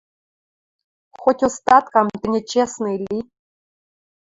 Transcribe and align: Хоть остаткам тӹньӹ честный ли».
Хоть 1.19 1.43
остаткам 1.47 2.07
тӹньӹ 2.19 2.41
честный 2.51 2.97
ли». 3.05 3.19